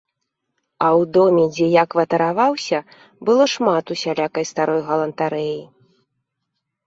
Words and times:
А 0.83 0.85
ў 0.85 1.01
доме, 1.17 1.41
дзе 1.57 1.65
я 1.73 1.81
кватараваўся, 1.91 2.79
было 3.29 3.43
шмат 3.55 3.85
усялякай 3.95 4.45
старой 4.53 4.81
галантарэі. 4.89 5.59